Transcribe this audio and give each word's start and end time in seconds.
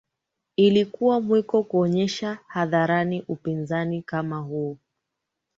ilikuwa 0.55 1.21
mwiko 1.21 1.63
kuonyesha 1.63 2.39
hadharani 2.47 3.23
upinzani 3.27 4.01
kama 4.01 4.39
huo 4.39 4.77